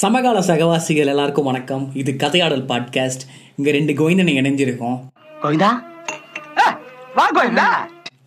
[0.00, 1.82] சமகால சகவாசிகள் எல்லாருக்கும் வணக்கம்.
[1.94, 3.24] இது கதையாடல் பாட்காஸ்ட்
[3.56, 4.96] இங்க ரெண்டு கோவிந்தனை இணைஞ்சிருக்கோம்.
[5.42, 5.70] கோவிந்தா?
[7.16, 7.66] வா கோவிந்தா.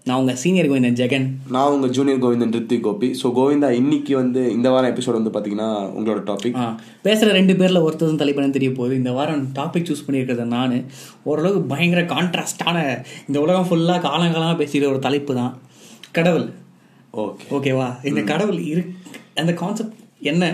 [0.03, 1.25] நான் உங்க சீனியர் கோவிந்தன் ஜெகன்.
[1.55, 3.07] நான் உங்க ஜூனியர் கோவிந்தன் ரித்தி கோபி.
[3.21, 6.59] ஸோ கோவிந்தா இன்னைக்கு வந்து இந்த வாரம் எபிசோட் வந்து பாத்தீங்கன்னா உங்களோட டாபிக்
[7.07, 8.95] பேசுற ரெண்டு பேர்ல ஒருத்தரும் தலைப்பனு தெரிய போகுது.
[8.95, 10.77] இந்த வாரம் டாபிக் சூஸ் பண்ணியிருக்கிறது நான்
[11.23, 12.77] ஓரளவுக்கு பயங்கர கான்ட்ராஸ்டான
[13.27, 15.53] இந்த உலகம் ஃபுல்லா காலங்காலமா பேசிக்கிற ஒரு தலைப்பு தான்
[16.11, 16.47] கடவுள்
[17.25, 18.83] ஓகே ஓகேவா இந்த கடவுள் இரு
[19.35, 19.99] அந்த கான்செப்ட்
[20.33, 20.45] என்ன?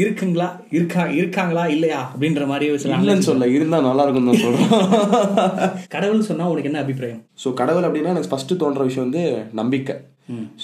[0.00, 0.48] இருக்குங்களா?
[0.70, 1.64] இருக்கா இருக்காங்களா?
[1.68, 2.00] இல்லையா?
[2.12, 4.70] அப்படின்ற மாதிரி சில இல்லைன்னு சொல்ல இருந்தா நல்லா இருக்கும் தான் சொல்றேன்.
[5.94, 7.22] கடவுள் சொன்னா உனக்கு என்ன அபிப்பிராயம்?
[7.44, 9.96] ஸோ கடவுள் அப்படின்னா எனக்கு ஃபர்ஸ்ட் தோன்ற விஷயம் வந்து நம்பிக்கை.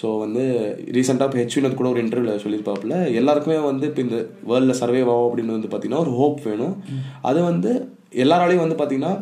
[0.00, 0.42] ஸோ வந்து
[0.96, 4.18] ரீசெண்டாக இப்போ ஹெச்வினத் கூட ஒரு இன்டர்வியூவில் சொல்லியிருப்பாப்புல எல்லாருக்குமே வந்து இப்போ இந்த
[4.50, 6.74] வேர்ல்டில் சர்வே ஆகும் அப்படின்னு வந்து பார்த்தீங்கன்னா ஒரு ஹோப் வேணும்.
[7.22, 7.70] அது வந்து
[8.24, 9.14] எல்லாராலையும் வந்து பார்த்தீங்கன்னா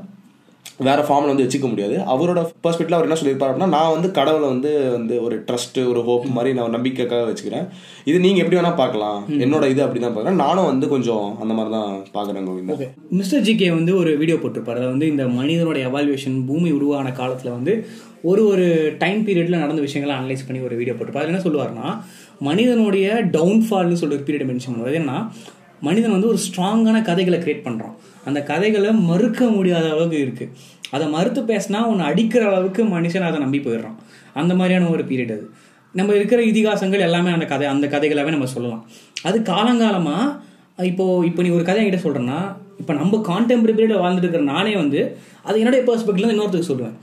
[0.86, 1.96] வேற ஃபார்ம்ல வந்து வச்சுக்க முடியாது.
[2.12, 6.24] அவரோட பெர்ஸ்பெக்டிவ்ல அவர் என்ன சொல்லியிருப்பாரு அப்படின்னா நான் வந்து கடவுளை வந்து வந்து ஒரு ட்ரஸ்ட் ஒரு ஹோப்
[6.36, 7.66] மாதிரி நான் நம்பிக்கைக்காக வச்சுக்கிறேன்.
[8.10, 9.20] இது நீங்க எப்படி வேணா பார்க்கலாம்.
[9.44, 10.40] என்னோட இது அப்படி தான் பார்க்குறேன்.
[10.44, 12.88] நானும் வந்து கொஞ்சம் அந்த மாதிரி தான் பார்க்குறேன் கோவிந்தா.
[13.20, 14.80] மிஸ்டர் ஜிகே வந்து ஒரு வீடியோ போட்டிருப்பாரு.
[14.82, 17.74] அது வந்து இந்த மனிதனோட எவால்யூஷன் பூமி உருவான காலத்தில் வந்து
[18.30, 18.66] ஒரு ஒரு
[19.00, 21.24] டைம் பீரியட்ல நடந்த விஷயங்களை அனலைஸ் பண்ணி ஒரு வீடியோ போட்டிருப்பாரு.
[21.24, 21.88] அதுல என்ன சொல்லுவாருன்னா
[22.48, 24.98] மனிதனுடைய டவுன்ஃபால்னு ஒரு பீரியட் மென்ஷன் பண்ணுவார்.
[25.00, 25.18] ஏன்னா
[25.86, 27.94] மனிதன் வந்து ஒரு ஸ்ட்ராங்கான கதைகளை கிரியேட் பண்ணுறான்
[28.28, 30.52] அந்த கதைகளை மறுக்க முடியாத அளவுக்கு இருக்குது
[30.94, 33.96] அதை மறுத்து பேசினா உன்னை அடிக்கிற அளவுக்கு மனுஷன் அதை நம்பி போயிடுறான்.
[34.40, 35.46] அந்த மாதிரியான ஒரு பீரியட் அது.
[35.94, 38.84] நம்ம இருக்கிற இதிகாசங்கள் எல்லாமே அந்த கதை அந்த கதைகளாவே நம்ம சொல்லலாம்.
[39.28, 42.38] அது காலங்காலமாக இப்போது இப்போ நீ ஒரு கதை என்கிட்ட சொல்கிறேன்னா
[42.82, 45.00] இப்போ நம்ம கான்டெம்பரரி பீரியடில் வாழ்ந்துட்டு இருக்கிற நானே வந்து
[45.48, 46.96] அது என்னுடைய பெர்ஸ்பெக்ட்ல இன்னொருத்துக்கு சொல்லுவேன்.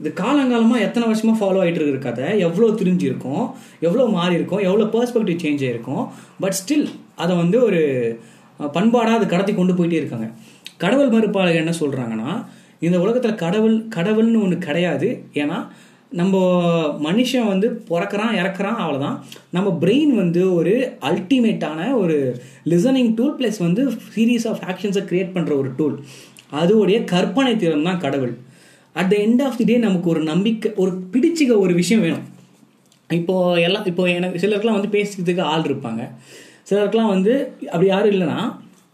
[0.00, 3.44] இது காலங்காலமாக எத்தனை வருஷமாக ஃபாலோ ஆகிட்டு இருக்கிற கதை எவ்வளோ திரிஞ்சிருக்கும்
[3.86, 6.04] எவ்வளோ மாறி இருக்கும் எவ்வளோ பெர்ஸ்பெக்டிவ் சேஞ்ச் ஆகிருக்கும்
[6.44, 6.88] பட் ஸ்டில்
[7.22, 7.80] அதை வந்து ஒரு
[8.76, 10.26] பண்பாடாக அது கடத்தி கொண்டு போயிட்டே இருக்காங்க.
[10.82, 12.30] கடவுள் மறுப்பாளர்கள் என்ன சொல்கிறாங்கன்னா
[12.86, 15.08] இந்த உலகத்தில் கடவுள் கடவுள்னு ஒன்று கிடையாது.
[15.42, 15.58] ஏன்னா
[16.20, 16.36] நம்ம
[17.04, 19.16] மனுஷன் வந்து பிறக்கிறான் இறக்குறான் அவ்வளோதான்
[19.56, 20.72] நம்ம பிரெயின் வந்து ஒரு
[21.08, 22.16] அல்டிமேட்டான ஒரு
[22.72, 23.82] லிசனிங் டூல் ப்ளஸ் வந்து
[24.16, 25.96] சீரீஸ் ஆஃப் ஆக்ஷன்ஸை க்ரியேட் பண்ணுற ஒரு டூல்
[26.60, 28.34] அதோடைய கற்பனை திறன் தான் கடவுள்.
[29.00, 32.26] At the end of the day நமக்கு ஒரு நம்பிக்கை ஒரு பிடிச்சிக்க ஒரு விஷயம் வேணும்.
[33.10, 33.36] இப்போ
[33.66, 36.02] எல்லாம் இப்போ எனக்கு சிலருக்குலாம் வந்து பேசுகிறதுக்கு ஆள் இருப்பாங்க.
[36.66, 37.32] சிலருக்குலாம் வந்து
[37.72, 38.40] அப்படி யாரும் இல்லைன்னா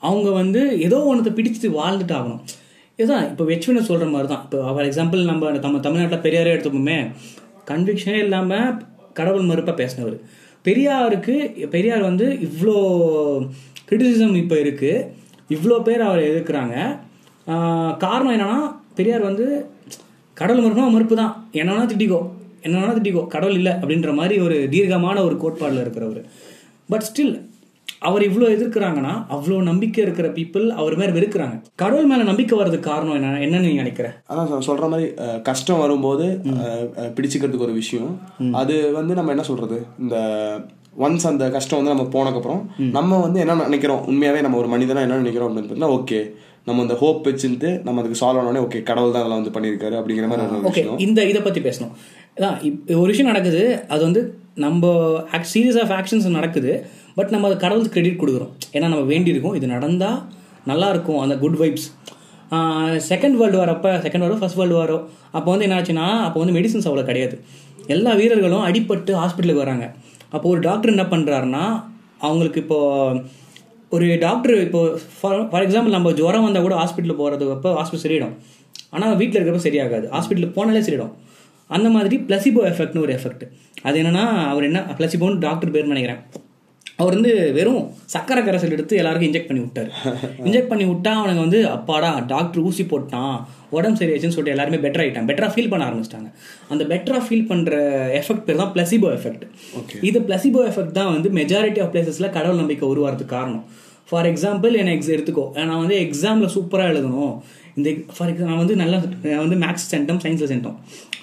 [0.02, 2.42] அவங்க வந்து ஏதோ ஒன்றத்தை பிடிச்சிட்டு வாழ்ந்துட்டு ஆகணும்
[2.98, 6.98] இதுதான் இப்போ வெச்சுன்னு சொல்கிற மாதிரி தான் இப்போ ஃபார் எக்ஸாம்பிள் நம்ம நம்ம தமிழ்நாட்டில் பெரியாரே எடுத்துப்போமே
[7.70, 8.76] கன்விக்ஷனே இல்லாமல்
[9.18, 10.16] கடவுள் மறுப்பாக பேசினவர்.
[10.66, 11.34] பெரியாருக்கு
[11.74, 12.76] பெரியார் வந்து இவ்வளோ
[13.88, 15.06] கிரிட்டிசிசம் இப்போ இருக்குது
[15.50, 16.74] இவ்வளோ பேர் அவரை எதிர்க்கிறாங்க.
[18.04, 18.58] காரணம் என்னென்னா
[18.98, 19.46] பெரியார் வந்து
[20.36, 22.20] கடவுள் மறுப்புனா மறுப்பு தான் என்ன திட்டிக்கோ
[22.66, 26.22] என்ன திட்டிக்கோ கடவுள் இல்லை அப்படின்ற மாதிரி ஒரு தீர்க்கமான ஒரு கோட்பாடில் இருக்கிறவர்.
[26.92, 27.34] பட் ஸ்டில்
[28.02, 31.56] அவர் இவ்வளோ எதிர்க்கிறாங்கன்னா அவ்வளோ நம்பிக்கை இருக்கிற பீப்புள் அவர் மேல வெறுக்கிறாங்க.
[31.82, 35.06] கடவுள் மேல நம்பிக்கை வர்றதுக்கு காரணம் என்ன என்னன்னு நீ நினைக்கிற அதான் சொல்ற மாதிரி
[35.48, 36.26] கஷ்டம் வரும்போது
[37.16, 38.12] பிடிச்சிக்கிறதுக்கு ஒரு விஷயம்.
[38.62, 39.78] அது வந்து நம்ம என்ன சொல்றது?
[40.04, 40.16] இந்த
[41.06, 42.62] ஒன்ஸ் அந்த கஷ்டம் வந்து நம்ம போனதுக்கப்புறம்
[42.98, 44.04] நம்ம வந்து என்ன நினைக்கிறோம்?
[44.12, 46.20] உண்மையாவே நம்ம ஒரு மனிதனா என்ன நினைக்கிறோம் அப்படின்னு பார்த்தீங்கன்னா ஓகே
[46.68, 50.26] நம்ம அந்த ஹோப் வச்சுட்டு நம்ம அதுக்கு சால்வ் ஆனோடனே ஓகே கடவுள் தான் அதெல்லாம் வந்து பண்ணியிருக்காரு அப்படிங்கிற
[50.30, 51.92] மாதிரி ஓகே இந்த இதை பத்தி பேசணும்.
[52.36, 52.56] அதான்
[53.02, 53.62] ஒரு விஷயம் நடக்குது
[53.94, 54.22] அது வந்து
[54.64, 54.92] நம்ம
[55.52, 56.72] சீரியஸ் ஆஃப் ஆக்ஷன்ஸ் நடக்குது.
[57.18, 58.52] பட் நம்ம அதை கடவுளுக்கு கிரெடிட் கொடுக்குறோம்.
[58.74, 59.56] ஏன்னா நம்ம வேண்டியிருக்கோம்.
[59.58, 60.18] இது நடந்தால்
[60.70, 61.88] நல்லாயிருக்கும் அந்த good vibes
[63.10, 64.98] second world war அப்போ செகண்ட் வேர்ல்டு ஃபர்ஸ்ட் வேர்ல்டு வாரோ
[65.36, 67.36] அப்போ வந்து என்ன ஆச்சுன்னா அப்போ வந்து மெடிசன்ஸ் அவ்வளோ கிடையாது.
[67.94, 69.86] எல்லா வீரர்களும் அடிபட்டு ஹாஸ்பிட்டலுக்கு வராங்க.
[70.34, 71.64] அப்போ ஒரு டாக்டர் என்ன பண்ணுறாருன்னா
[72.26, 73.20] அவங்களுக்கு இப்போது
[73.96, 74.80] ஒரு டாக்டர் இப்போ
[75.52, 78.34] ஃபார் எக்ஸாம்பிள் நம்ம ஜுரம் வந்தால் கூட ஹாஸ்பிட்டல் போகிறது அப்போ ஹாஸ்பிட்டல் சரியிடும்.
[78.94, 80.06] ஆனால் வீட்டில் இருக்கிறப்ப சரியாகாது.
[80.16, 81.14] ஹாஸ்பிட்டலுக்கு போனாலே சரியிடும்.
[81.76, 83.46] அந்த மாதிரி பிளசிபோ எஃபெக்ட்னு ஒரு எஃபெக்ட்
[83.86, 86.20] அது என்னன்னா அவர் என்ன பிளசிபோன்னு டாக்டர் பேர் நினைக்கிறேன்.
[86.98, 87.82] அவர் வந்து வெறும்
[88.12, 89.90] சக்கரை கரைசல் எடுத்து எல்லாருக்கும் இன்ஜெக்ட் பண்ணி விட்டாரு.
[90.46, 93.34] இன்ஜெக்ட் பண்ணி விட்டா அவனுக்கு வந்து அப்பாடா டாக்டர் ஊசி போட்டான்
[93.76, 96.30] உடம்பு சரியாச்சுன்னு சொல்லிட்டு எல்லாருமே பெட்டர் ஆயிட்டான் பெட்டரா ஃபீல் பண்ண ஆரம்பிச்சிட்டாங்க.
[96.72, 97.76] அந்த பெட்டரா ஃபீல் பண்ற
[98.20, 99.44] எஃபெக்ட் பேர் தான் பிளசிபோ எஃபெக்ட்
[100.08, 103.64] இது பிளசிபோ எஃபெக்ட் தான் வந்து மெஜாரிட்டி ஆஃப் பிளேசஸ்ல கடவுள் நம்பிக்கை உருவாகிறதுக்கு காரணம்.
[104.10, 105.46] ஃபார் எக்ஸாம்பிள் என்ன எக்ஸ் எடுத்துக்கோ.
[105.70, 107.34] நான் வந்து எக்ஸாமில் சூப்பராக எழுதணும்.
[107.78, 110.76] இந்த ஃபார் எக்ஸாம்பிள் நான் வந்து நல்லா நான் வந்து மேக்ஸ் சென்டம் சயின்ஸில் சென்டம்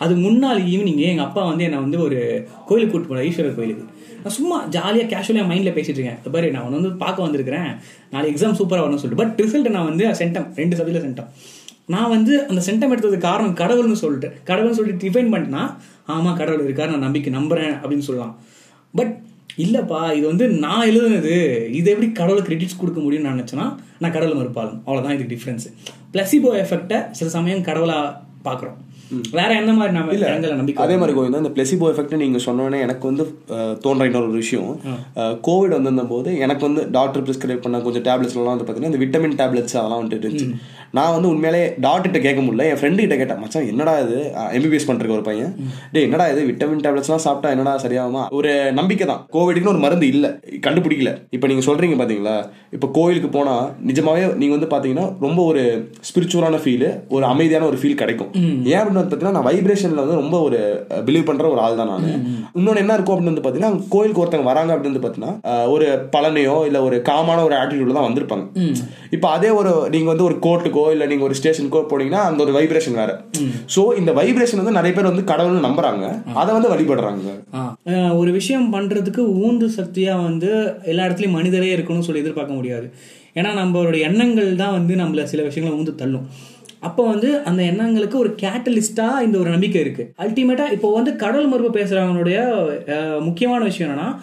[0.04, 2.20] அது முன்னாள் ஈவினிங் எங்கள் அப்பா வந்து என்னை வந்து ஒரு
[2.70, 3.86] கோயிலுக்கு கூட்டு போனார் ஈஸ்வரர் கோயிலுக்கு.
[4.26, 6.18] நான் சும்மா ஜாலியாக கேஷுவலாக மைண்டில் பேசிட்டு இருக்கேன்.
[6.20, 7.68] இந்த பாரு நான் உன்னை வந்து பார்க்க வந்திருக்கிறேன்.
[8.14, 9.20] நாளைக்கு எக்ஸாம் சூப்பராக வரணும்னு சொல்லிட்டு.
[9.22, 11.30] பட் ரிசல்ட் நான் வந்து சென்டம் ரெண்டு சப்ஜெக்டில் சென்டம்
[11.94, 14.30] நான் வந்து அந்த சென்டம் எடுத்ததுக்கு காரணம் கடவுள்னு சொல்லிட்டு.
[14.50, 15.66] கடவுள்னு சொல்லிட்டு டிஃபைன் பண்ணிட்டேன்னா
[16.16, 18.34] ஆமாம் கடவுள் இருக்கார் நான் நம்பிக்கை நம்புறேன் அப்படின்னு சொல்லலாம்.
[19.00, 19.14] பட்
[19.66, 21.36] இல்லைப்பா இது வந்து நான் எழுதுனது.
[21.80, 24.80] இது எப்படி கடவுளுக்கு கிரெடிட்ஸ் கொடுக்க முடியும்னு நான் நான் கடவுள் மறுப்பாளன்.
[24.86, 25.68] அவ்வளோதான் இதுக்கு டிஃபரன்ஸ்
[26.16, 28.16] பிளசிபோ எஃபெக்டை சில சமயம் கடவுளாக
[28.48, 28.80] பார்க்குறோம்.
[29.38, 33.06] வேற எந்த மாதிரி நம்ம இடங்களை நம்பிக்கை அதே மாதிரி கோவிந்தா இந்த பிளெசிபோ எஃபெக்ட் நீங்க சொன்னோடனே எனக்கு
[33.12, 33.24] வந்து
[33.84, 34.72] தோன்ற இன்னொரு விஷயம்.
[35.48, 39.38] கோவிட் வந்திருந்த போது எனக்கு வந்து டாக்டர் பிரிஸ்கிரைப் பண்ண கொஞ்சம் டேப்லெட்ஸ் எல்லாம் வந்து பாத்தீங்கன்னா இந்த விட்டமின்
[39.42, 40.50] டேப்லெட்ஸ் அதெல்லாம் வந்துட்டு இருந்துச்சு.
[40.96, 42.66] நான் வந்து உண்மையிலே டாக்டர்கிட்ட கேட்க முடியல.
[42.70, 44.18] என் ஃப்ரெண்டு கிட்ட கேட்டேன் மச்சான் என்னடா இது?
[44.56, 45.52] எம்பிபிஎஸ் பண்றதுக்கு ஒரு பையன்.
[45.94, 46.42] டேய் என்னடா இது?
[46.50, 48.24] விட்டமின் டேப்லெட்ஸ்லாம் சாப்பிட்டா என்னடா சரியாகுமா?
[48.38, 49.22] ஒரு நம்பிக்கை தான்.
[49.34, 50.26] கோவிடுக்குன்னு ஒரு மருந்து இல்ல.
[50.66, 51.12] கண்டுபிடிக்கல.
[51.36, 52.36] இப்போ நீங்க சொல்றீங்க பாத்தீங்களா?
[52.74, 53.56] இப்போ கோயிலுக்கு போனா
[53.90, 54.04] நிஜமாவே
[54.38, 55.64] நீங்க வந்து பாத்தீங்கன்னா ரொம்ப ஒரு
[56.10, 58.32] ஸ்பிரிச்சுவலான ஃபீல் ஒரு அமைதியான ஒரு ஃபீல் கிடைக்கும்.
[58.68, 60.60] ஏன் அப்படின்னு வந்து பாத்தீங்கன்னா நான் வைப்ரேஷன்ல வந்து ரொம்ப ஒரு
[61.08, 62.08] பிலீவ் பண்ற ஒரு ஆள் தான் நான்.
[62.56, 63.64] இன்னொன்னு என்ன இருக்கும் அப்படின்னு வந்து பாத்தீங்கன்னா
[63.94, 68.08] கோயிலுக்கு ஒருத்தங்க வராங்க அப்படின்னு வந்து பாத்தீங்கன்னா அஹ், ஒரு பழனையோ இல்ல ஒரு காமான ஒரு ஆட்டிடியூட்ல தான்
[68.08, 68.46] வந்திருப்பாங்க.
[69.16, 72.94] இப்போ அதே ஒரு நீங்க வந்து ஒரு கோர்ட்டுக்கோ இல்ல நீங்க ஒரு ஸ்டேஷனுக்கோ போனீங்கன்னா அந்த ஒரு வைப்ரேஷன்
[72.94, 73.22] வேற.
[73.76, 76.24] சோ இந்த வைப்ரேஷன் வந்து நிறைய பேர் வந்து கடவுள்னு நம்புறாங்க.
[76.34, 78.18] அதை வந்து வழிபடுறாங்க.
[78.18, 82.92] ஒரு விஷயம் பண்றதுக்கு ஊந்து சக்தியா வந்து எல்லா இடத்துலயும் மனிதரே இருக்கணும்னு சொல்லி எதிர்பார்க்க முடியாது.
[83.34, 86.28] ஏன்னா நம்மளோட எண்ணங்கள் தான் வந்து நம்மள சில விஷயங்களை ஊந்து தள்ளும்.
[86.80, 90.14] அப்போ வந்து அந்த எண்ணங்களுக்கு ஒரு கேட்டலிஸ்டா இந்த ஒரு நம்பிக்கை இருக்கு.
[90.18, 94.16] அல்டிமேட்டா இப்போ வந்து கடவுள் மறுப்பு பேசுறவங்களுடைய முக்கியமான விஷயம் என்னன்னா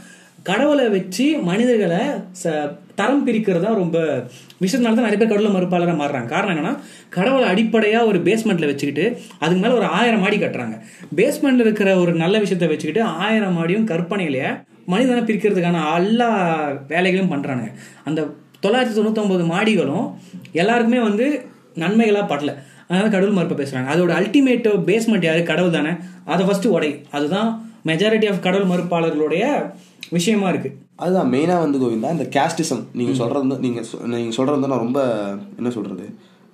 [0.43, 2.07] கடவுளை வச்சு மனிதர்களை
[2.45, 3.99] ச- தரம் பிரிக்கிறது தான் ரொம்ப
[4.63, 6.29] விஷயத்தினால தான் நிறைய பேர் கடவுள் மறுப்பாளராக மாறுறாங்க.
[6.35, 6.73] காரணம் என்னன்னா
[7.17, 9.05] கடவுளை அடிப்படையாக ஒரு பேஸ்மெண்ட்ல வச்சுக்கிட்டு
[9.39, 10.77] அதுக்கு மேலே ஒரு ஆயிரம் மாடி கட்டுறாங்க.
[11.17, 14.51] பேஸ்மெண்ட்ல இருக்கிற ஒரு நல்ல விஷயத்தை வச்சுக்கிட்டு ஆயிரம் மாடியும் கற்பனையிலேயே
[14.93, 16.31] மனிதனை பிரிக்கிறதுக்கான எல்லா
[16.93, 17.67] வேலைகளையும் பண்ணுறாங்க
[18.05, 18.21] அந்த
[18.65, 20.07] தொள்ளாயிரத்தி தொண்ணூத்தொம்பது மாடிகளும்
[20.61, 21.27] எல்லாருக்குமே வந்து
[21.83, 22.51] நன்மைகளாக படல.
[22.89, 23.89] அதனால கடவுள் மறுப்பை பேசுறாங்க.
[23.95, 25.43] அதோட அல்டிமேட் பேஸ்மெண்ட் யாரு?
[25.51, 25.93] கடவுள் தானே
[26.25, 26.91] அதை ஃபர்ஸ்ட் உடை.
[27.11, 27.49] அதுதான்
[27.87, 29.45] மெஜாரிட்டி ஆஃப் கடவுள் மறுப்பாளர்களுடைய
[30.13, 30.71] விஷயமா இருக்கு.
[30.97, 34.85] அதுதான் மெயினா வந்து கோவிந்தா இந்த கேஸ்டிசம் நீங்க சொல்றது வந்து நீங்க சொ- நீங்க சொல்றது வந்து நான்
[34.85, 35.01] ரொம்ப
[35.59, 36.05] என்ன சொல்றது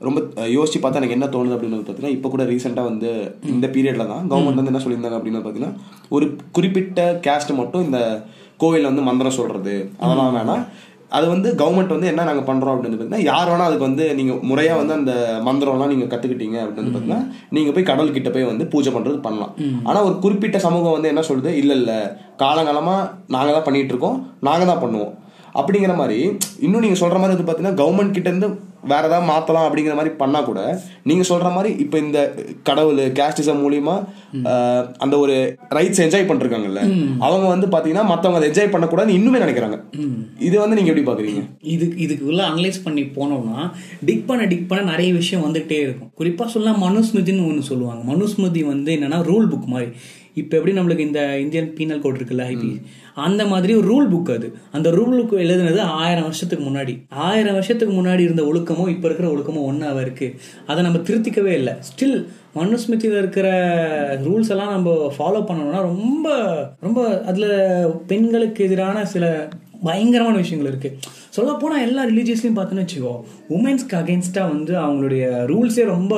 [0.01, 0.19] ரொம்ப
[0.51, 3.09] யோசிச்சு பார்த்தா எனக்கு என்ன தோணுது அப்படின்னு பார்த்தீங்கன்னா இப்போ கூட ரீசெண்டாக வந்து
[3.49, 5.73] இந்த பீரியட்ல தான் கவர்மெண்ட் வந்து என்ன சொல்லியிருந்தாங்க அப்படின்னு பார்த்தீங்கன்னா
[6.09, 8.01] ஒரு குறிப்பிட்ட கேஸ்ட் மட்டும் இந்த
[8.61, 10.63] கோவில்ல வந்து மந்திரம் சொல்றது அதெல்லாம் வேணாம்.
[11.17, 14.75] அது வந்து கவர்மெண்ட் வந்து என்ன நாங்கள் பண்றோம் அப்படின்னு பார்த்தீங்கன்னா யார் வேணா அதுக்கு வந்து நீங்க முறையா
[14.77, 15.13] வந்து அந்த
[15.47, 17.21] மந்திரம்லாம் நீங்க கத்துக்கிட்டீங்க அப்படின்னு பார்த்தீங்கன்னா
[17.51, 19.55] நீங்க போய் கடவுள் கிட்ட போய் வந்து பூஜை பண்றது பண்ணலாம்.
[19.85, 21.53] ஆனா ஒரு குறிப்பிட்ட சமூகம் வந்து என்ன சொல்லுது?
[21.63, 21.93] இல்ல இல்ல
[22.39, 22.97] காலங்காலமா
[23.27, 24.19] நாங்க தான் பண்ணிட்டு இருக்கோம்.
[24.41, 25.15] நாங்க தான் பண்ணுவோம்.
[25.61, 26.19] அப்படிங்கிற மாதிரி
[26.67, 28.49] இன்னும் நீங்க சொல்ற மாதிரி வந்து பாத்தீங்கன்னா கவர்மெண்ட் கிட்ட இருந்து
[28.91, 30.61] வேற ஏதாவது மாத்தலாம் அப்படிங்கிற மாதிரி பண்ணா கூட
[31.09, 32.19] நீங்க சொல்ற மாதிரி இப்ப இந்த
[32.69, 33.95] கடவுள் கேஸ்டிசம் மூலியமா
[35.05, 35.35] அந்த ஒரு
[35.77, 36.83] ரைட்ஸ் என்ஜாய் பண்ணிருக்காங்கல்ல
[37.27, 39.79] அவங்க வந்து பாத்தீங்கன்னா மத்தவங்க அதை என்ஜாய் பண்ணக்கூடாதுன்னு இன்னுமே நினைக்கிறாங்க.
[40.49, 41.43] இது வந்து நீங்க எப்படி பாக்குறீங்க?
[41.75, 43.65] இதுக்கு இதுக்கு உள்ள அனலைஸ் பண்ணி போனோம்னா
[44.11, 46.13] டிக் பண்ண டிக் பண்ண நிறைய விஷயம் வந்துகிட்டே இருக்கும்.
[46.21, 48.03] குறிப்பா சொல்லலாம் மனுஸ்மிருதின்னு ஒன்று சொல்லுவாங்க.
[48.13, 49.91] மனுஸ்மிருதி வந்து என்னன்னா ரூல் புக் மாதிரி.
[50.41, 52.69] இப்போ எப்படி நம்மளுக்கு இந்த இந்தியன் பீனல் கோட் இருக்குல்ல ஐபி
[53.27, 54.49] அந்த மாதிரி ஒரு ரூல் புக் அது.
[54.77, 56.95] அந்த ரூல் புக் எழுதுனது ஆயிரம் வருஷத்துக்கு முன்னாடி.
[57.27, 60.35] ஆயிரம் வருஷத்துக்கு முன்னாடி இருந்த ஒழுக்கமும் இப்போ இருக்கிற ஒழுக்கமும் ஒன்றாவே இருக்குது
[60.71, 61.75] அதை நம்ம திருத்திக்கவே இல்லை.
[61.89, 62.19] ஸ்டில்
[62.59, 63.49] மனுஸ்மிருதியில் இருக்கிற
[64.27, 66.29] ரூல்ஸ் எல்லாம் நம்ம ஃபாலோ பண்ணணும்னா ரொம்ப
[66.87, 67.01] ரொம்ப
[67.31, 67.51] அதில்
[68.13, 69.25] பெண்களுக்கு எதிரான சில
[69.87, 73.13] பயங்கரமான விஷயங்கள் இருக்குது சொல்லப்போனால் எல்லா ரிலீஜியஸ்லையும் பார்த்தோன்னு வச்சுக்கோ
[73.57, 76.15] உமன்ஸ்க்கு அகேன்ஸ்டாக வந்து அவங்களுடைய ரூல்ஸே ரொம்ப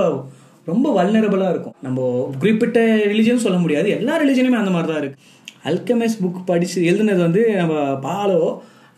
[0.71, 1.75] ரொம்ப வல்னரபிளா இருக்கும்.
[1.87, 2.01] நம்ம
[2.39, 2.81] குறிப்பிட்ட
[3.13, 3.89] ரிலிஜன் சொல்ல முடியாது.
[3.99, 5.23] எல்லா ரிலிஜனுமே அந்த மாதிரி தான் இருக்குது
[5.65, 7.75] அல்கமெஸ் புக் படித்து எழுதுனது வந்து நம்ம
[8.07, 8.41] பாலோ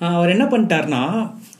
[0.00, 1.02] அவர் என்ன பண்ணிட்டாருன்னா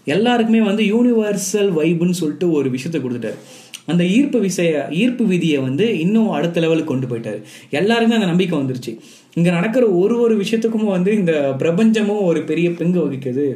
[0.05, 3.39] எல்லாருக்குமே வந்து யூனிவர்சல் வைபுன்னு சொல்லிட்டு ஒரு விஷயத்த கொடுத்துட்டாரு.
[3.87, 7.41] அந்த ஈர்ப்பு விசைய ஈர்ப்பு விதியை வந்து இன்னும் அடுத்த லெவலுக்கு கொண்டு போயிட்டார்.
[7.71, 8.93] எல்லாருக்குமே அந்த நம்பிக்கை வந்துருச்சு.
[9.39, 11.33] இங்கே நடக்கிற ஒரு ஒரு விஷயத்துக்கும் வந்து இந்த
[11.63, 13.47] பிரபஞ்சமும் ஒரு பெரிய பெங்கு வகிக்குது.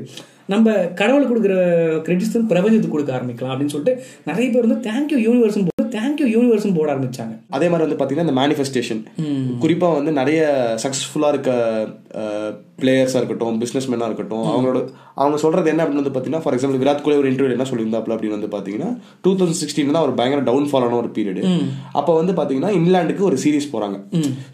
[0.53, 1.55] நம்ம கடவுள் கொடுக்குற
[2.07, 3.95] கிரெடிட்ஸ் பிரபஞ்சத்துக்கு கொடுக்க ஆரம்பிக்கலாம் அப்படின்னு சொல்லிட்டு
[4.29, 7.35] நிறைய பேர் வந்து தேங்க்யூ யூனிவர்ஸ்னு போது தேங்க்யூ யூனிவர்ஸ்னு போட ஆரம்பிச்சாங்க.
[7.57, 9.03] அதே மாதிரி வந்து பாத்தீங்கன்னா இந்த மேனிஃபெஸ்டேஷன்
[9.65, 10.41] குறிப்பா வந்து நிறைய
[10.85, 11.51] சக்சஸ்ஃபுல்லா இருக்க
[12.81, 14.79] பிளேயர்ஸா இருக்கட்டும் பிசினஸ் மேனா இருக்கட்டும் அவங்களோட
[15.21, 18.37] அவங்க சொல்றது என்ன அப்படின்னு வந்து பாத்தீங்கன்னா ஃபார் எக்ஸாம்பிள் விராட் கோலி ஒரு இன்டர்வியூ என்ன சொல்லியிருந்தாப்ல அப்படின்னு
[18.37, 18.89] வந்து பாத்தீங்கன்னா
[19.25, 21.41] டூ தௌசண்ட் சிக்ஸ்டீன் தான் ஒரு பயங்கர டவுன்ஃபால் ஆன ஒரு பீரியட்
[21.99, 23.97] அப்போ வந்து பாத்தீங்கன்னா இங்கிலாந்துக்கு ஒரு சீரிஸ் போறாங்க.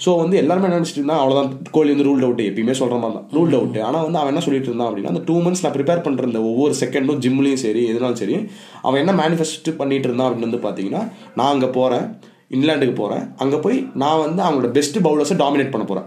[0.04, 3.26] ஸோ வந்து எல்லாருமே என்ன நினைச்சிட்டு இருந்தா அவ்வளவுதான் கோலி வந்து ரூல்ட் அவுட் எப்பயுமே சொல்ற மாதிரி தான்.
[3.38, 6.42] ரூல்ட் அவுட் ஆனா வந்து அவன் என்ன சொல்லிட்டு இருந்தான் அப்படின்னா அந்த டூ மந்த்ஸ் நான் ப்ரிப்பேர் இந்த
[6.52, 8.38] ஒவ்வொரு செகண்டும் ஜிம்லயும் சரி எதுனாலும் சரி
[8.86, 11.02] அவன் என்ன மேனிஃபெஸ்ட் பண்ணிட்டு இருந்தான் அப்படின்னு வந்து பாத்தீங்கன்னா
[11.40, 12.18] நான் அங்க போறேன்
[12.50, 13.28] இங்கிலாந்துக்கு போறேன்.
[13.36, 16.02] அங்க போய் நான் வந்து அவங்களோட பெஸ்ட் பவுலர்ஸை டாமினேட் பண்ண போறேன்.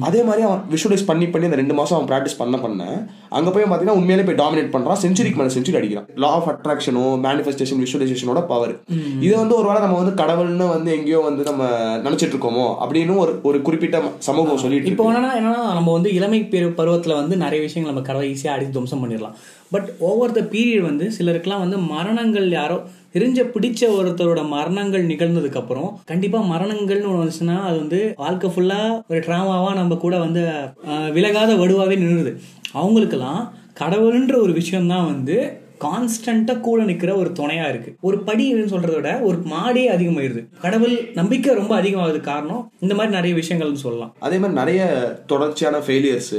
[0.00, 3.62] அதே மாதிரி அவன் விஷுவலைஸ் பண்ணி பண்ணி அந்த ரெண்டு மாசம் அவன் ப்ராக்டிஸ் பண்ண பண்ண அங்க போய்
[3.62, 4.96] பாத்தீங்கன்னா உண்மையிலே போய் டாமினேட் பண்றான்.
[5.02, 6.06] செஞ்சுரிக்கு மேல செஞ்சுரி அடிக்கிறான்.
[6.14, 8.80] லா ஆஃப் அட்ராக்ஷனோ மேனிஃபெஸ்டேஷன் விஷுவலைசேஷனோட பவர்
[9.20, 13.62] இது வந்து ஒருவேளை நம்ம வந்து கடவுள்னு வந்து எங்கேயோ வந்து நம்ம நினைச்சிட்டு இருக்கோமோ அப்படின்னு ஒரு ஒரு
[13.62, 15.12] குறிப்பிட்ட சமூகம் சொல்லிட்டு இப்போ.
[15.12, 19.04] என்னன்னா என்னன்னா நம்ம வந்து இளமை பெரு- பருவத்துல வந்து நிறைய விஷயங்கள் நம்ம கடவுளை ஈஸியாக அடித்து துவம்சம்
[19.04, 19.32] பண்ணிடலாம்.
[19.70, 22.82] பட் ஓவர் த பீரியட் வந்து சிலருக்குலாம் வந்து மரணங்கள் யாரோ
[23.14, 29.18] தெரிஞ்ச பிடிச்ச ஒருத்தரோட மரணங்கள் நிகழ்ந்ததுக்கு அப்புறம் கண்டிப்பா மரணங்கள்னு ஒன்று வந்துச்சுன்னா அது வந்து வாழ்க்கை ஃபுல்லா ஒரு
[29.18, 30.40] ட்ராமாவாக நம்ம கூட வந்து
[31.12, 32.32] விலகாத வடுவாவே நின்றுது.
[32.72, 33.42] அவங்களுக்கெல்லாம்
[33.80, 35.36] கடவுள்ன்ற ஒரு விஷயம் தான் வந்து
[35.80, 37.90] கான்ஸ்டண்டா கூட நிக்கிற ஒரு துணையா இருக்கு.
[38.02, 40.42] ஒரு படின்னு சொல்றதை விட ஒரு மாடே அதிகமாயிருது.
[40.60, 44.12] கடவுள் நம்பிக்கை ரொம்ப அதிகமாகுது காரணம் இந்த மாதிரி நிறைய விஷயங்கள்னு சொல்லலாம்.
[44.20, 44.80] அதே மாதிரி நிறைய
[45.26, 46.34] தொடர்ச்சியான ஃபெயிலியர்ஸ்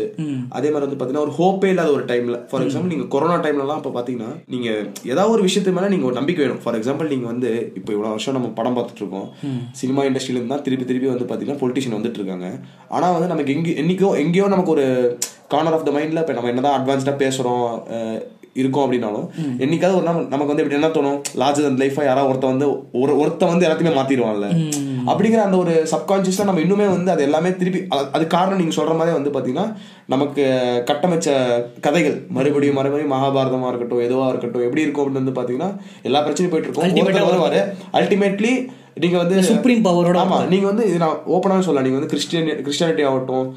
[0.51, 3.93] அதே மாதிரி வந்து பாத்தீங்கன்னா ஒரு ஹோப்பே இல்லாத ஒரு டைம்ல ஃபார் எக்ஸாம்பிள் நீங்க கொரோனா டைம்லலாம் அப்ப
[3.95, 4.67] பாத்தீங்கன்னா நீங்க
[5.09, 6.61] ஏதாவது ஒரு விஷயத்து மேல நீங்க ஒரு நம்பிக்கை வேணும்.
[6.63, 9.29] ஃபார் எக்ஸாம்பிள் நீங்க வந்து இப்போ இவ்வளவு வருஷம் நம்ம படம் பார்த்துட்டு இருக்கோம்.
[9.75, 12.49] சினிமா இண்டஸ்ட்ரியில இருந்து தான் திருப்பி திருப்பி வந்து பாத்தீங்கன்னா பொலிட்டிஷியன் வந்துட்டு இருக்காங்க.
[12.89, 14.85] ஆனா வந்து நமக்கு எங்க என்னைக்கோ எங்கேயோ நமக்கு ஒரு
[15.49, 17.65] கார்னர் ஆஃப் த மைண்ட்ல இப்ப நம்ம என்னதான் அட்வான்ஸ்டா பேசுறோம்
[17.95, 18.19] அஹ்,
[18.55, 19.25] இருக்கும் அப்படின்னாலும்
[19.59, 23.17] என்னைக்காவது ஒரு நாள் நமக்கு வந்து எப்படி என்ன தோணும் லார்ஜர் தன் லைஃபா யாராவது ஒருத்த வந்து ஒரு
[23.17, 24.47] ஒருத்த வந்து எல்லாத்தையுமே மாத்திடுவான்ல.
[25.05, 27.79] அப்படிங்கிற அந்த ஒரு சப்கான்சியஸ்ல நம்ம இன்னுமே வந்து அது எல்லாமே திருப்பி
[28.13, 29.65] அது- காரணம் நீங்க சொல்ற மாதிரி வந்து பாத்தீங்கன்னா
[30.05, 30.43] நமக்கு
[30.85, 31.29] கட்டமைச்ச
[31.81, 35.69] கதைகள் மறுபடியும் மறுபடியும் மகாபாரதமா இருக்கட்டும் எதுவா இருக்கட்டும் எப்படி இருக்கும் அப்படின்னு வந்து பாத்தீங்கன்னா
[36.01, 36.85] எல்லா பிரச்சனையும் போயிட்டு இருக்கும்.
[37.93, 38.53] அல்டிமேட்லி
[39.03, 41.85] நீங்க வந்து supreme power-ஓட ஆமா நீங்க வந்து இது நான் ஓப்பனாக சொல்லலாம்.
[41.87, 43.47] நீங்க வந்து கிறிஸ்டியன் கிறிஸ்டியானிட்டி ஆகட்டும்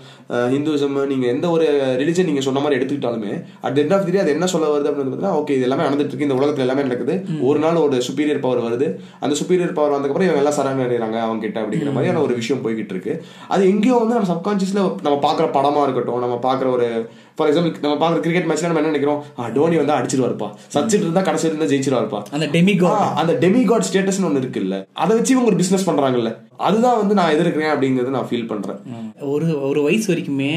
[0.54, 1.66] ஹிந்துவிசம் நீங்க எந்த ஒரு
[2.00, 3.32] ரிலிஜன் நீங்க சொன்ன மாதிரி எடுத்துக்கிட்டாலுமே
[3.68, 6.26] அட் எண்ட் ஆஃப் தி அது என்ன சொல்ல வருது அப்படின்னு பார்த்தீங்கன்னா ஓகே இது எல்லாமே நடந்துட்டு இருக்கு.
[6.28, 7.14] இந்த உலகத்துல எல்லாமே நடக்குது.
[7.50, 8.88] ஒரு நாள் ஒரு சுப்பீரியர் பவர் வருது.
[9.24, 12.94] அந்த சுப்பீரியர் பவர் வந்ததுக்கப்புறம் இவங்க எல்லாம் சரண் அடைகிறாங்க அவங்க கிட்ட அப்படிங்கிற மாதிரியான ஒரு விஷயம் போய்கிட்டு
[12.96, 13.14] இருக்கு.
[13.54, 16.88] அது எங்கேயோ வந்து நம்ம சப்கான்சியஸ்ல நம்ம பாக்குற படமா இருக்கட்டும் நம்ம பாக்குற ஒரு
[17.38, 19.20] ஃபார் எக்ஸாம்பிள் நம்ம பாக்குற கிரிக்கெட் மேட்ச்ல நம்ம என்ன நினைக்கிறோம்?
[19.56, 20.48] டோனி வந்து அடிச்சிருவாருப்பா.
[20.74, 22.20] சச்சிட்டு இருந்தா கடைசி இருந்தா ஜெயிச்சிருவாருப்பா.
[22.36, 22.90] அந்த டெமிகோ
[23.20, 24.78] அந்த டெமிகாட் ஸ்டேட்டஸ்னு ஒன்று இருக்குல்ல.
[25.04, 26.32] அதை வச்சு இவங்க ஒரு பிசினஸ் பண்றாங்கல்ல.
[26.68, 28.80] அதுதான் வந்து நான் எதிர்க்கிறேன் அப்படிங்கறது நான் ஃபீல் பண்றேன்.
[29.34, 30.52] ஒரு ஒரு வயசு வரைக்குமே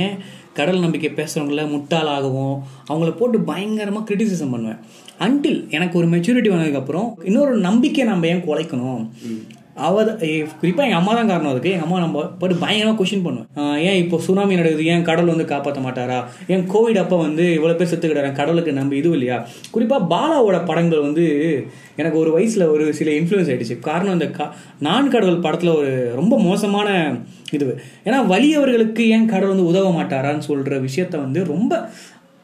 [0.60, 2.56] கடல் நம்பிக்கை பேசுறவங்கள முட்டாளாகவும்
[2.92, 4.82] அவங்கள போட்டு பயங்கரமா கிரிட்டிசிசம் பண்ணுவேன்.
[5.26, 9.04] அன்டில் எனக்கு ஒரு மெச்சூரிட்டி வந்ததுக்கப்புறம் இன்னொரு நம்பிக்கை நம்ம ஏன் குலைக்கணும்?
[9.88, 10.04] அவ
[10.62, 11.72] குறிப்பாக எங்கள் அம்மா தான் காரணம் அதுக்கு.
[11.76, 13.78] எங்கள் அம்மா நம்ம பட் பயங்கரமாக கொஷின் பண்ணுவேன்.
[13.90, 14.86] ஏன் இப்போ சுனாமி நடக்குது?
[14.94, 16.20] ஏன் கடவுள் வந்து காப்பாற்ற மாட்டாரா?
[16.54, 19.38] ஏன் கோவிட் அப்போ வந்து இவ்வளோ பேர் செத்து கடலுக்கு கடவுளுக்கு நம்பி இது இல்லையா?
[19.76, 21.26] குறிப்பாக பாலாவோட படங்கள் வந்து
[22.02, 24.48] எனக்கு ஒரு வயசில் ஒரு சில இன்ஃப்ளூயன்ஸ் ஆகிடுச்சு காரணம் அந்த கா
[24.88, 26.90] நான் கடவுள் படத்தில் ஒரு ரொம்ப மோசமான
[27.58, 27.66] இது.
[28.08, 31.74] ஏன்னா வலியவர்களுக்கு ஏன் கடவுள் வந்து உதவ மாட்டாரான்னு சொல்கிற விஷயத்த வந்து ரொம்ப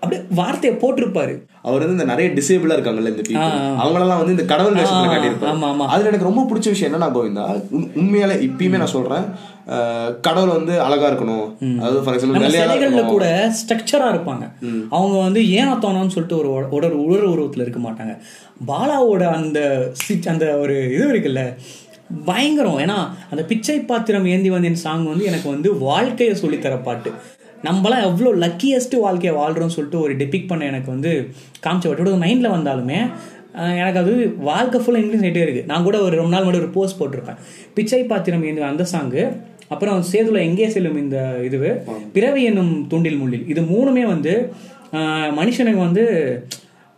[0.07, 1.45] அப்படியே வார்த்தையை போட்டிருப்பாரு.
[1.61, 3.39] அவர் வந்து இந்த நிறைய டிசேபிளா இருக்காங்கல்ல இந்த.
[3.83, 5.85] அவங்களெல்லாம் வந்து இந்த கடவுள் வேஷத்துல ஆமா, காட்டியிருப்பாரு.
[5.85, 9.55] அதுல எனக்கு ரொம்ப பிடிச்ச விஷயம் என்னன்னா கோவிந்தா உண்- உண்மையாலே இப்பயுமே நான் சொல்றேன்
[10.21, 11.77] கடவுள் வந்து அழகா இருக்கணும்.
[11.77, 13.05] அதாவது ஃபார் எக்ஸாம்பிள்.
[13.05, 14.51] கூட ஸ்ட்ரக்சரா இருப்பாங்க.
[14.89, 18.17] அவங்க வந்து ஏனத்தோனோன்னு சொல்லிட்டு ஒரு உட- உடல் உடல் உருவத்துல இருக்க மாட்டாங்க.
[18.67, 19.91] பாலாவோட அந்த
[20.25, 21.55] அந்த ஒரு இது இருக்குல்ல
[22.25, 22.77] பயங்கரம்.
[22.77, 27.11] ஏன்னா அந்த பிச்சை பாத்திரம் ஏந்தி வந்தேன் சாங் வந்து எனக்கு வந்து வாழ்க்கையை சொல்லித்தர பாட்டு.
[27.65, 31.11] நம்மளாம் எவ்வளோ லக்கியஸ்ட் வாழ்க்கையை வாழ்றோம்னு சொல்லிட்டு ஒரு டெபிக் பண்ண எனக்கு வந்து
[31.65, 32.99] காமிச்ச பாட்டு மைண்டில் வந்தாலுமே
[33.81, 34.13] எனக்கு அது
[34.49, 35.63] வாழ்க்கை ஃபுல்லாக இன்க்ரீஸ் ஆகிட்டே இருக்கு.
[35.71, 37.39] நான் கூட ஒரு ரொம்ப நாள் முன்னாடி ஒரு போஸ்ட் போட்டிருப்பேன்.
[37.77, 39.23] பிச்சை பாத்திரம் ஏந்தி அந்த சாங்கு
[39.73, 41.71] அப்புறம் சேதுல எங்கே செல்லும் இந்த இதுவு
[42.15, 43.47] பிறவி என்னும் தூண்டில் முள்ளில்.
[43.53, 44.33] இது மூணுமே வந்து
[45.39, 46.03] மனுஷனுக்கு வந்து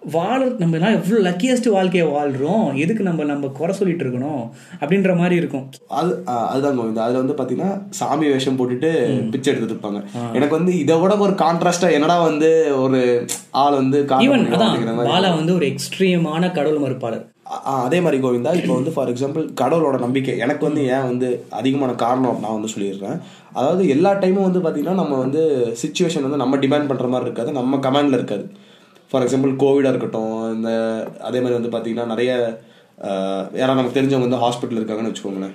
[0.01, 2.67] வாழ நம்ம எல்லாம் எவ்வளோ லக்கியஸ்ட் வாழ்க்கையை வாழ்றோம்?
[2.83, 4.43] எதுக்கு நம்ம நம்ம குறை சொல்லிட்டு இருக்கணும்?
[4.81, 5.65] அப்படின்ற மாதிரி இருக்கும்.
[5.99, 6.11] அது
[6.51, 7.05] அதுதான் கோவிந்தா.
[7.05, 8.89] அதுல வந்து பாத்தீங்கன்னா சாமி வேஷம் போட்டுட்டு
[9.33, 10.01] பிச்சை எடுத்துட்டு இருப்பாங்க.
[10.33, 13.01] எனக்கு வந்து இதை விட ஒரு கான்ட்ராஸ்டா என்னடா வந்து ஒரு
[13.63, 17.25] ஆள் வந்து ஈவன் அதான் பாலா வந்து ஒரு எக்ஸ்ட்ரீமான கடவுள் மறுப்பாளர்
[17.83, 20.33] அதே மாதிரி கோவிந்தா இப்போ வந்து ஃபார் எக்ஸாம்பிள் கடவுளோட நம்பிக்கை.
[20.37, 23.19] எனக்கு வந்து ஏன் வந்து அதிகமான காரணம் நான் வந்து சொல்லிடுறேன்.
[23.53, 25.43] அதாவது எல்லா டைமும் வந்து பார்த்தீங்கன்னா நம்ம வந்து
[25.83, 27.51] சுச்சுவேஷன் வந்து நம்ம டிமாண்ட் பண்ணுற மாதிரி இருக்காது.
[27.51, 28.45] நம்ம கமாண்டில் இருக்காது.
[29.11, 30.71] ஃபார் எக்ஸாம்பிள் கோவிடாக இருக்கட்டும் இந்த
[31.27, 32.31] அதே மாதிரி வந்து பார்த்தீங்கன்னா நிறைய
[33.59, 35.53] யாராவது நமக்கு தெரிஞ்சவங்க வந்து ஹாஸ்பிட்டல் இருக்காங்கன்னு வச்சுக்கோங்களேன்.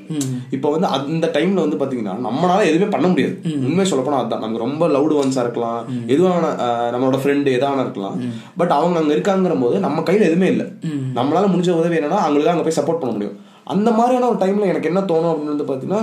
[0.56, 3.34] இப்போ வந்து அந்த டைம்ல வந்து பாத்தீங்கன்னா நம்மளால எதுவுமே பண்ண முடியாது.
[3.68, 5.80] உண்மை சொல்ல போனா அதுதான் நமக்கு ரொம்ப லவுடு ஒன்ஸா இருக்கலாம்.
[6.14, 6.52] எதுவான
[6.94, 8.16] நம்மளோட ஃப்ரெண்டு எதான இருக்கலாம்.
[8.62, 10.66] பட் அவங்க அங்க இருக்காங்கிற போது நம்ம கையில எதுவுமே இல்லை.
[11.18, 13.38] நம்மளால முடிஞ்ச உதவி என்னன்னா அவங்களுக்கு அங்க போய் சப்போர்ட் பண்ண முடியும்.
[13.74, 16.02] அந்த மாதிரியான ஒரு டைம்ல எனக்கு என்ன தோணும் அப்படின்னு வந்து பாத்தீங்கன்னா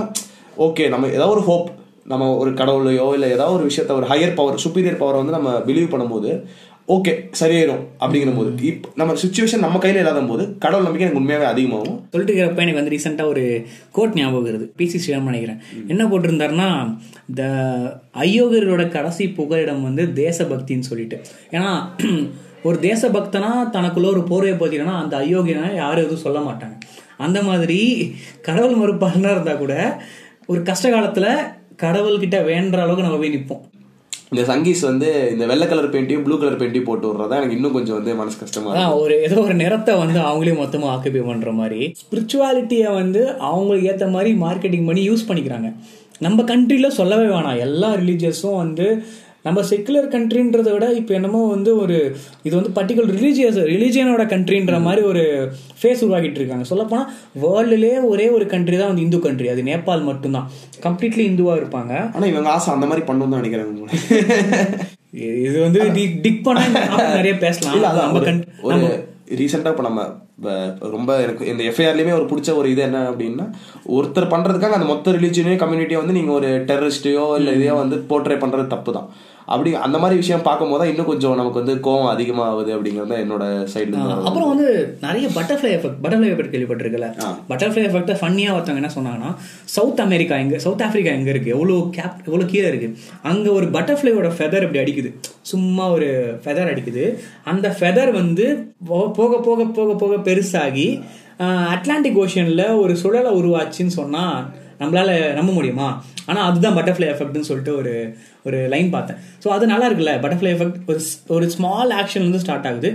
[0.66, 1.68] ஓகே நம்ம ஏதாவது ஒரு ஹோப்
[2.10, 5.92] நம்ம ஒரு கடவுளையோ இல்லை ஏதாவது ஒரு விஷயத்த ஒரு ஹையர் பவர் சுப்பீரியர் பவர் வந்து நம்ம பிலீவ்
[5.92, 6.30] பண்ணும்போது
[6.94, 11.46] ஓகே சரியாயிரும் அப்படிங்கிற போது இப்போ நம்ம சுச்சுவேஷன் நம்ம கையில இல்லாத போது கடவுள் நம்பிக்கை எனக்கு உண்மையாவே
[11.50, 11.98] அதிகமாகும்.
[12.12, 13.44] சொல்லிட்டு இருக்கிறப்ப எனக்கு வந்து ரீசெண்டாக ஒரு
[13.96, 14.66] கோட் ஞாபகம் வருது.
[14.78, 15.60] பிசி ஸ்ரீராம் நினைக்கிறேன்.
[15.88, 16.68] என்ன போட்டிருந்தாருன்னா
[17.34, 17.42] த
[18.26, 21.18] ஐயோகரோட கடைசி புகலிடம் வந்து தேசபக்தின்னு சொல்லிட்டு.
[21.56, 21.70] ஏன்னா
[22.68, 26.76] ஒரு தேசபக்தனா தனக்குள்ள ஒரு போர்வையை போத்தினா அந்த அயோக்கியனா யாரும் எதுவும் சொல்ல மாட்டாங்க.
[27.16, 27.78] அந்த மாதிரி
[28.42, 29.74] கடவுள் மறுப்பாளனா இருந்தா கூட
[30.46, 31.26] ஒரு கஷ்ட காலத்துல
[31.82, 33.62] கடவுள்கிட்ட வேண்டுற அளவுக்கு நம்ம போய் நிற்போம்
[34.32, 37.94] இந்த சங்கீஸ் வந்து இந்த வெள்ளை கலர் பெயிண்டையும் ப்ளூ கலர் பெயிண்டையும் போட்டு விடுறதா எனக்கு இன்னும் கொஞ்சம்
[37.94, 41.94] வந்து மனசு கஷ்டமா ஒரு ஏதோ ஒரு நிறத்தை வந்து அவங்களே மொத்தமா ஆக்குபை பண்ற மாதிரி.
[42.02, 45.74] ஸ்பிரிச்சுவாலிட்டியை வந்து அவங்களுக்கு ஏத்த மாதிரி மார்க்கெட்டிங் பண்ணி யூஸ் பண்ணிக்கிறாங்க.
[46.18, 47.58] நம்ம கண்ட்ரில சொல்லவே வேணாம்.
[47.58, 48.86] எல்லா ரிலீஜியஸும் வந்து
[49.44, 51.96] நம்ம செக்குலர் கண்ட்ரின்றதை விட இப்போ என்னமோ வந்து ஒரு
[52.42, 55.22] இது வந்து பர்டிகுலர் ரிலீஜியஸ் ரிலீஜியனோட கண்ட்ரின்ற மாதிரி ஒரு
[55.80, 56.64] ஃபேஸ் உருவாக்கிட்டு இருக்காங்க.
[56.64, 57.08] சொல்லப்போனால்
[57.42, 60.46] வேர்ல்டுலேயே ஒரே ஒரு கண்ட்ரி தான் வந்து இந்து கண்ட்ரி அது நேபாள் மட்டும்தான்.
[60.82, 61.92] கம்ப்ளீட்லி இந்துவாக இருப்பாங்க.
[62.14, 63.88] ஆனா இவங்க ஆசை அந்த மாதிரி பண்ணணும் தான் நினைக்கிறாங்க
[65.42, 65.80] இது வந்து
[66.22, 66.62] டிக் பண்ணா
[67.14, 67.80] நிறைய பேசலாம்.
[67.96, 68.90] நம்ம ஒரு- கண்- ஒரு நம்ம
[69.36, 70.00] ரீசெண்டா இப்ப நம்ம
[70.90, 73.44] ரொம்ப எனக்கு இந்த எஃப்ஐஆர்லயுமே ஒரு பிடிச்ச ஒரு இது என்ன அப்படின்னா
[73.88, 78.66] ஒருத்தர் பண்றதுக்காக அந்த மொத்த ரிலீஜனையோ கம்யூனிட்டியோ வந்து நீங்க ஒரு டெரரிஸ்டையோ இல்ல இதையோ வந்து போர்ட்ரே பண்றது
[78.66, 79.08] தப்பு தான்
[79.46, 83.44] அப்படி அந்த மாதிரி விஷயம் பார்க்கும்போது தான் இன்னும் கொஞ்சம் நமக்கு வந்து கோவம் அதிகமாகுது அப்படிங்கிறது தான் என்னோட
[83.72, 84.68] சைடுல அப்புறம் வந்து
[85.00, 87.08] நிறைய பட்டர்ஃப்ளை எஃபெக்ட் பட்டர்ஃப்ளை எஃபெக்ட் கேள்விப்பட்டிருக்கல.
[87.50, 89.30] பட்டர்ஃப்ளை எஃபெக்ட் ஃபன்னியாக ஒருத்தவங்க என்ன சொன்னாங்கன்னா
[89.76, 91.50] சவுத் அமெரிக்கா எங்க சவுத் ஆப்பிரிக்கா எங்க இருக்கு?
[91.50, 92.88] எவ்வளோ கேப் எவ்வளோ கீழே இருக்கு?
[93.22, 95.12] அங்க ஒரு பட்டர்ஃப்ளையோட ஃபெதர் இப்படி அடிக்குது.
[95.40, 97.04] சும்மா ஒரு ஃபெதர் அடிக்குது.
[97.44, 98.46] அந்த ஃபெதர் வந்து
[98.86, 101.02] போக போக போக போக பெருசாகி
[101.74, 104.24] அட்லாண்டிக் ஓஷனில் ஒரு சுழலை உருவாச்சுன்னு சொன்னா
[104.80, 105.88] நம்மளால் நம்ப முடியுமா?
[106.30, 107.94] ஆனால் அதுதான் பட்டர்ஃப்ளை எஃபெக்ட்னு சொல்லிட்டு ஒரு
[108.48, 109.18] ஒரு லைன் பார்த்தேன்.
[109.44, 110.14] ஸோ அது நல்லா இருக்குல்ல?
[110.24, 111.00] பட்டர்ஃப்ளை எஃபெக்ட் ஒரு
[111.36, 112.90] ஒரு ஸ்மால் ஆக்ஷன் வந்து ஸ்டார்ட் ஆகுது.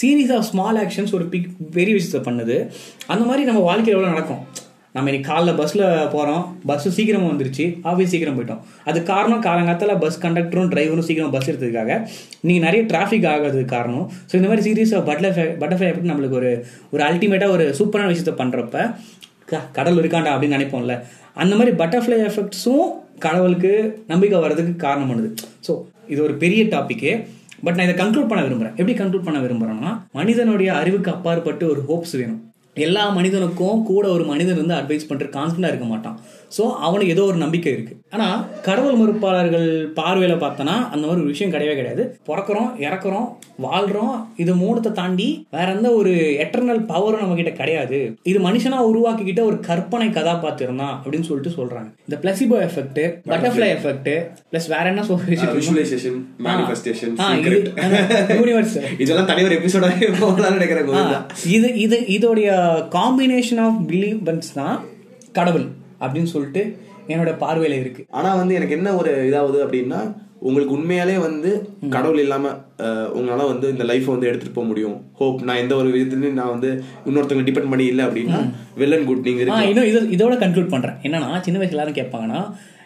[0.00, 1.48] சீரீஸ் ஆஃப் ஸ்மால் ஆக்ஷன்ஸ் ஒரு பிக்
[1.78, 2.58] பெரிய விஷயத்தை பண்ணுது.
[3.12, 4.42] அந்த மாதிரி நம்ம வாழ்க்கையில் எவ்வளோ நடக்கும்?
[4.96, 5.82] நம்ம இன்னைக்கு காலைல பஸ்ஸில்
[6.14, 7.64] போகிறோம் பஸ்ஸு சீக்கிரமாக வந்துருச்சு.
[7.90, 8.58] ஆஃபீஸ் சீக்கிரம் போயிட்டோம்.
[8.90, 11.92] அது காரணம் காலங்காலத்தில் பஸ் கண்டக்டரும் டிரைவரும் சீக்கிரம் பஸ் எடுத்ததுக்காக
[12.48, 14.04] நீங்கள் நிறைய டிராஃபிக் ஆகிறதுக்கு காரணம்.
[14.30, 16.50] ஸோ இந்த மாதிரி சீரியஸ் பட்டர்ஃப்ளை பட்டர்ஃப்ளை எஃபெக்ட் நம்மளுக்கு ஒரு
[16.94, 18.84] ஒரு அல்டிமேட்டாக ஒரு சூப்பரான விஷயத்தை பண்ணுறப்ப
[19.78, 20.96] கடல் இருக்காண்டா அப்படின்னு நினைப்போம்ல.
[21.42, 23.72] அந்த மாதிரி பட்டர்ஃப்ளை எஃபெக்ட்ஸும் கடவுளுக்கு
[24.06, 25.30] நம்பிக்கை வர்றதுக்கு காரணம் பண்ணுது.
[25.66, 25.74] ஸோ
[26.12, 27.12] இது ஒரு பெரிய டாபிக்கு
[27.66, 29.90] பட் நான் இதை கன்க்ளூட் பண்ண விரும்புகிறேன் எப்படி கன்க்ளூட் பண்ண விரும்புகிறேன்னா
[30.20, 32.40] மனிதனுடைய அறிவுக்கு அப்பாற்பட்டு ஒரு ஹோப்ஸ் வேணும்.
[32.86, 36.16] எல்லா மனிதனுக்கும் கூட ஒரு மனிதன் வந்து அட்வைஸ் பண்ணுற கான்ஸ்டண்டாக இருக்க மாட்டான்.
[36.56, 37.94] ஸோ அவனுக்கு ஏதோ ஒரு நம்பிக்கை இருக்கு.
[38.14, 38.26] ஆனா
[38.66, 39.68] கடவுள் மறுப்பாளர்கள்
[39.98, 42.02] பார்வையில பார்த்தனா அந்த மாதிரி ஒரு விஷயம் கிடையவே கிடையாது.
[42.28, 43.28] பிறக்கிறோம் இறக்குறோம்
[43.64, 46.12] வாழ்றோம் இது மூணத்தை தாண்டி வேற எந்த ஒரு
[46.44, 48.00] எட்டர்னல் பவரும் நம்ம கிட்ட கிடையாது.
[48.30, 51.88] இது மனுஷனா உருவாக்கிக்கிட்ட ஒரு கற்பனை கதாபாத்திரம் தான் அப்படின்னு சொல்லிட்டு சொல்றாங்க.
[52.06, 54.12] இந்த placebo effect butterfly effect
[54.52, 55.08] plus வேற என்ன
[56.48, 57.14] மேனிஃபெஸ்டேஷன்
[58.38, 61.20] யூனிவர்ஸ் இதெல்லாம் தனி ஒரு எபிசோடாவே போகலாம்னு நினைக்கிறேன் கோவிந்தா.
[61.56, 62.50] இது இது இதோடைய
[62.98, 64.76] காம்பினேஷன் ஆஃப் பிலீவன்ஸ் தான்
[65.38, 65.68] கடவுள்.
[66.02, 66.62] அப்படின்னு சொல்லிட்டு
[67.08, 68.02] என்னோட பார்வையில இருக்கு.
[68.10, 70.00] ஆனா வந்து எனக்கு என்ன ஒரு இதாகுது அப்படின்னா
[70.40, 71.50] உங்களுக்கு உண்மையாலே வந்து
[71.90, 72.46] கடவுள் இல்லாம
[73.18, 74.96] உங்களால வந்து இந்த லைஃப் வந்து எடுத்துட்டு போக முடியும்.
[75.14, 76.70] ஹோப் நான் எந்த ஒரு விதத்துலயும் நான் வந்து
[77.06, 78.38] இன்னொருத்தவங்க டிபெண்ட் பண்ணி இல்லை அப்படின்னா
[78.78, 80.96] வெல் அண்ட் குட் நீங்க ஆ இருக்கலாம் இன்னும் இது இதோட கன்க்ளூட் பண்றேன்.
[81.02, 82.40] என்னன்னா சின்ன வயசுல எல்லாரும் கேட்பாங்கன்னா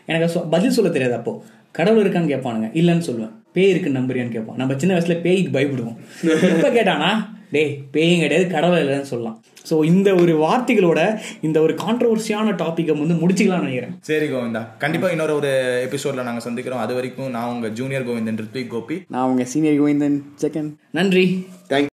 [0.06, 1.32] எனக்கு பதில் சொல்ல தெரியாது அப்போ.
[1.70, 2.68] கடவுள் இருக்கான்னு கேட்பானுங்க.
[2.80, 3.32] இல்லைன்னு சொல்லுவேன்.
[3.52, 4.56] பேய் இருக்குன்னு நம்புறியான்னு கேட்பான்.
[4.56, 5.96] நம்ம சின்ன வயசுல பேய்க்கு பயப்படுவோம்.
[6.56, 7.11] இப்ப கேட்டானா
[7.50, 9.37] டேய் பேயும் கிடையாது கடவுள் இல்லைன்னு சொல்லலாம்
[9.70, 13.99] ஸோ இந்த ஒரு வார்த்தைகளோட இந்த ஒரு கான்ட்ரவர்சியான டாப்பிக்கை வந்து முடிச்சுக்கலாம்னு நினைக்கிறேன்.
[14.00, 14.66] சரி கோவிந்தா.
[14.78, 15.49] கண்டிப்பா இன்னொரு ஒரு
[15.90, 16.85] எபிசோட்ல நாங்க சந்திக்கிறோம்.
[16.87, 19.04] அது வரைக்கும் நான் உங்க ஜூனியர் கோவிந்தன் ரித்விக் கோபி.
[19.08, 21.46] நான் உங்க சீனியர் கோவிந்தன் செகண்ட் நன்றி.
[21.68, 21.85] தேங்க்